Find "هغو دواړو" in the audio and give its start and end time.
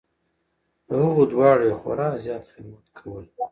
1.03-1.63